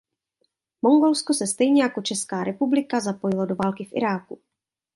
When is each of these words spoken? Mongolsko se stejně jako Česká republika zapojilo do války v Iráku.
Mongolsko 0.81 1.33
se 1.33 1.47
stejně 1.47 1.81
jako 1.83 2.01
Česká 2.01 2.43
republika 2.43 2.99
zapojilo 2.99 3.45
do 3.45 3.55
války 3.55 3.83
v 3.85 3.93
Iráku. 3.93 4.41